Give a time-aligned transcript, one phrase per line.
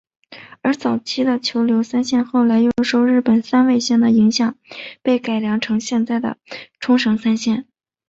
[0.63, 4.57] 而早期的琉球三线后来又受日本三味线的影响
[5.03, 6.39] 被改良成现在的
[6.79, 7.67] 冲绳三线。